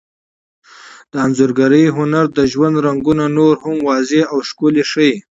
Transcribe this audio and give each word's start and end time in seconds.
د 1.11 1.13
انځورګرۍ 1.25 1.85
هنر 1.97 2.25
د 2.37 2.39
ژوند 2.51 2.75
رنګونه 2.85 3.25
نور 3.37 3.53
هم 3.63 3.77
واضح 3.87 4.23
او 4.31 4.37
ښکلي 4.49 4.83
ښيي. 4.91 5.15